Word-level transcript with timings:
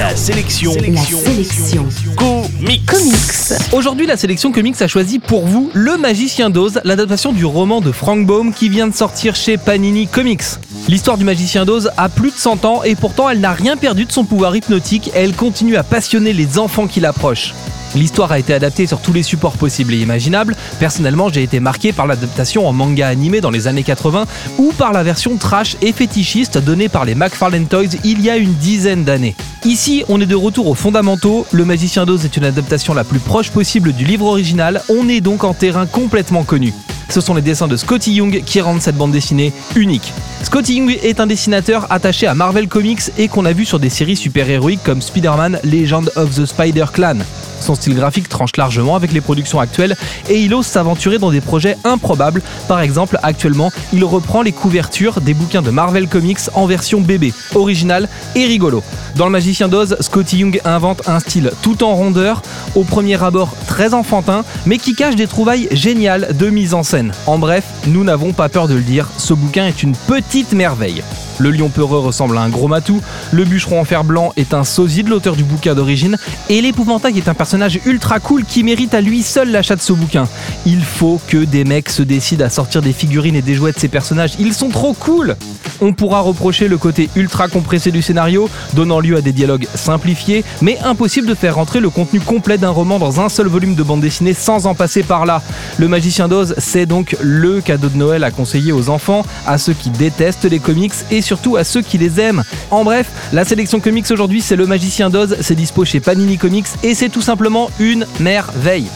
La 0.00 0.16
sélection. 0.16 0.72
La 0.72 1.02
sélection. 1.02 1.86
Comics. 2.16 2.86
Comics. 2.86 3.72
Aujourd'hui, 3.74 4.06
la 4.06 4.16
sélection 4.16 4.50
comics 4.50 4.80
a 4.80 4.88
choisi 4.88 5.18
pour 5.18 5.44
vous 5.44 5.70
Le 5.74 5.98
Magicien 5.98 6.48
d'Oz, 6.48 6.80
l'adaptation 6.84 7.34
du 7.34 7.44
roman 7.44 7.82
de 7.82 7.92
Frank 7.92 8.26
Baum 8.26 8.54
qui 8.54 8.70
vient 8.70 8.88
de 8.88 8.94
sortir 8.94 9.36
chez 9.36 9.58
Panini 9.58 10.06
Comics. 10.06 10.40
L'histoire 10.88 11.18
du 11.18 11.24
Magicien 11.24 11.66
d'Oz 11.66 11.90
a 11.98 12.08
plus 12.08 12.30
de 12.30 12.36
100 12.36 12.64
ans 12.64 12.82
et 12.82 12.94
pourtant 12.94 13.28
elle 13.28 13.40
n'a 13.40 13.52
rien 13.52 13.76
perdu 13.76 14.06
de 14.06 14.12
son 14.12 14.24
pouvoir 14.24 14.56
hypnotique 14.56 15.08
et 15.08 15.18
elle 15.18 15.34
continue 15.34 15.76
à 15.76 15.82
passionner 15.82 16.32
les 16.32 16.58
enfants 16.58 16.86
qui 16.86 17.00
l'approchent. 17.00 17.52
L'histoire 17.94 18.32
a 18.32 18.38
été 18.38 18.54
adaptée 18.54 18.86
sur 18.86 19.00
tous 19.00 19.12
les 19.12 19.22
supports 19.22 19.56
possibles 19.56 19.94
et 19.94 19.98
imaginables. 19.98 20.56
Personnellement, 20.78 21.28
j'ai 21.28 21.42
été 21.42 21.60
marqué 21.60 21.92
par 21.92 22.06
l'adaptation 22.06 22.68
en 22.68 22.72
manga 22.72 23.08
animé 23.08 23.40
dans 23.40 23.50
les 23.50 23.66
années 23.66 23.82
80 23.82 24.26
ou 24.58 24.72
par 24.72 24.92
la 24.92 25.02
version 25.02 25.36
trash 25.36 25.76
et 25.82 25.92
fétichiste 25.92 26.58
donnée 26.58 26.88
par 26.88 27.04
les 27.04 27.14
McFarlane 27.14 27.66
Toys 27.66 27.98
il 28.04 28.20
y 28.20 28.30
a 28.30 28.36
une 28.36 28.54
dizaine 28.54 29.04
d'années. 29.04 29.34
Ici, 29.64 30.04
on 30.08 30.20
est 30.20 30.26
de 30.26 30.36
retour 30.36 30.68
aux 30.68 30.74
fondamentaux. 30.74 31.46
Le 31.52 31.64
Magicien 31.64 32.06
d'Oz 32.06 32.24
est 32.24 32.36
une 32.36 32.44
adaptation 32.44 32.94
la 32.94 33.04
plus 33.04 33.18
proche 33.18 33.50
possible 33.50 33.92
du 33.92 34.04
livre 34.04 34.26
original. 34.26 34.82
On 34.88 35.08
est 35.08 35.20
donc 35.20 35.44
en 35.44 35.52
terrain 35.52 35.86
complètement 35.86 36.44
connu. 36.44 36.72
Ce 37.10 37.20
sont 37.20 37.34
les 37.34 37.42
dessins 37.42 37.66
de 37.66 37.76
Scotty 37.76 38.12
Young 38.14 38.42
qui 38.46 38.60
rendent 38.60 38.80
cette 38.80 38.96
bande 38.96 39.10
dessinée 39.10 39.52
unique. 39.74 40.12
Scotty 40.44 40.76
Young 40.76 40.96
est 41.02 41.18
un 41.18 41.26
dessinateur 41.26 41.88
attaché 41.90 42.28
à 42.28 42.34
Marvel 42.34 42.68
Comics 42.68 43.10
et 43.18 43.26
qu'on 43.26 43.44
a 43.44 43.52
vu 43.52 43.64
sur 43.64 43.80
des 43.80 43.90
séries 43.90 44.16
super-héroïques 44.16 44.84
comme 44.84 45.02
Spider-Man 45.02 45.58
Legend 45.64 46.10
of 46.14 46.36
the 46.36 46.46
Spider-Clan. 46.46 47.18
Son 47.60 47.74
style 47.74 47.94
graphique 47.94 48.28
tranche 48.28 48.56
largement 48.56 48.96
avec 48.96 49.12
les 49.12 49.20
productions 49.20 49.60
actuelles 49.60 49.96
et 50.28 50.40
il 50.40 50.54
ose 50.54 50.66
s'aventurer 50.66 51.18
dans 51.18 51.30
des 51.30 51.40
projets 51.40 51.76
improbables. 51.84 52.42
Par 52.68 52.80
exemple, 52.80 53.18
actuellement, 53.22 53.70
il 53.92 54.04
reprend 54.04 54.42
les 54.42 54.52
couvertures 54.52 55.20
des 55.20 55.34
bouquins 55.34 55.62
de 55.62 55.70
Marvel 55.70 56.08
Comics 56.08 56.40
en 56.54 56.66
version 56.66 57.00
bébé, 57.00 57.32
original 57.54 58.08
et 58.34 58.44
rigolo. 58.46 58.82
Dans 59.16 59.26
Le 59.26 59.32
Magicien 59.32 59.68
d'Oz, 59.68 59.96
Scotty 60.00 60.38
Young 60.38 60.60
invente 60.64 61.08
un 61.08 61.20
style 61.20 61.50
tout 61.62 61.82
en 61.84 61.94
rondeur, 61.94 62.42
au 62.74 62.84
premier 62.84 63.22
abord 63.22 63.54
très 63.66 63.92
enfantin, 63.94 64.44
mais 64.66 64.78
qui 64.78 64.94
cache 64.94 65.16
des 65.16 65.26
trouvailles 65.26 65.68
géniales 65.72 66.36
de 66.36 66.48
mise 66.48 66.74
en 66.74 66.82
scène. 66.82 67.12
En 67.26 67.38
bref, 67.38 67.64
nous 67.86 68.04
n'avons 68.04 68.32
pas 68.32 68.48
peur 68.48 68.68
de 68.68 68.74
le 68.74 68.82
dire, 68.82 69.08
ce 69.18 69.34
bouquin 69.34 69.66
est 69.66 69.82
une 69.82 69.94
petite 69.94 70.52
merveille. 70.52 71.02
Le 71.38 71.50
lion 71.50 71.70
peureux 71.70 72.00
ressemble 72.00 72.36
à 72.36 72.42
un 72.42 72.50
gros 72.50 72.68
matou, 72.68 73.00
le 73.32 73.44
bûcheron 73.44 73.80
en 73.80 73.84
fer 73.84 74.04
blanc 74.04 74.32
est 74.36 74.52
un 74.52 74.64
sosie 74.64 75.02
de 75.02 75.08
l'auteur 75.08 75.36
du 75.36 75.44
bouquin 75.44 75.74
d'origine, 75.74 76.16
et 76.50 76.60
l'épouvantail 76.60 77.16
est 77.16 77.28
un 77.28 77.34
personnage 77.34 77.80
ultra 77.86 78.20
cool 78.20 78.44
qui 78.44 78.62
mérite 78.62 78.92
à 78.92 79.00
lui 79.00 79.22
seul 79.22 79.50
l'achat 79.50 79.76
de 79.76 79.80
ce 79.80 79.94
bouquin. 79.94 80.28
Il 80.66 80.82
faut 80.82 81.20
que 81.28 81.38
des 81.38 81.64
mecs 81.64 81.88
se 81.88 82.02
décident 82.02 82.44
à 82.44 82.50
sortir 82.50 82.82
des 82.82 82.92
figurines 82.92 83.36
et 83.36 83.42
des 83.42 83.54
jouets 83.54 83.72
de 83.72 83.78
ces 83.78 83.88
personnages, 83.88 84.32
ils 84.38 84.54
sont 84.54 84.68
trop 84.68 84.92
cool 84.92 85.36
on 85.80 85.92
pourra 85.92 86.20
reprocher 86.20 86.68
le 86.68 86.78
côté 86.78 87.10
ultra 87.16 87.48
compressé 87.48 87.90
du 87.90 88.02
scénario, 88.02 88.48
donnant 88.74 89.00
lieu 89.00 89.16
à 89.16 89.20
des 89.20 89.32
dialogues 89.32 89.66
simplifiés, 89.74 90.44
mais 90.60 90.78
impossible 90.80 91.26
de 91.26 91.34
faire 91.34 91.56
rentrer 91.56 91.80
le 91.80 91.90
contenu 91.90 92.20
complet 92.20 92.58
d'un 92.58 92.70
roman 92.70 92.98
dans 92.98 93.20
un 93.20 93.28
seul 93.28 93.46
volume 93.46 93.74
de 93.74 93.82
bande 93.82 94.00
dessinée 94.00 94.34
sans 94.34 94.66
en 94.66 94.74
passer 94.74 95.02
par 95.02 95.26
là. 95.26 95.42
Le 95.78 95.88
Magicien 95.88 96.28
d'Oz, 96.28 96.54
c'est 96.58 96.86
donc 96.86 97.16
le 97.20 97.60
cadeau 97.60 97.88
de 97.88 97.96
Noël 97.96 98.24
à 98.24 98.30
conseiller 98.30 98.72
aux 98.72 98.88
enfants, 98.88 99.24
à 99.46 99.58
ceux 99.58 99.72
qui 99.72 99.90
détestent 99.90 100.44
les 100.44 100.58
comics 100.58 100.92
et 101.10 101.22
surtout 101.22 101.56
à 101.56 101.64
ceux 101.64 101.82
qui 101.82 101.98
les 101.98 102.20
aiment. 102.20 102.42
En 102.70 102.84
bref, 102.84 103.08
la 103.32 103.44
sélection 103.44 103.80
comics 103.80 104.10
aujourd'hui, 104.10 104.40
c'est 104.40 104.56
Le 104.56 104.66
Magicien 104.66 105.10
d'Oz, 105.10 105.36
c'est 105.40 105.54
dispo 105.54 105.84
chez 105.84 106.00
Panini 106.00 106.38
Comics 106.38 106.66
et 106.82 106.94
c'est 106.94 107.08
tout 107.08 107.22
simplement 107.22 107.70
une 107.78 108.06
merveille. 108.18 108.86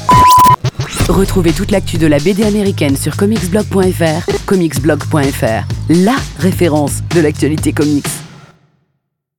Retrouvez 1.09 1.53
toute 1.53 1.71
l'actu 1.71 1.99
de 1.99 2.07
la 2.07 2.19
BD 2.19 2.45
américaine 2.45 2.97
sur 2.97 3.17
comicsblog.fr, 3.17 4.47
comicsblog.fr, 4.47 5.74
la 5.89 6.17
référence 6.39 7.03
de 7.15 7.21
l'actualité 7.21 7.73
comics. 7.73 8.24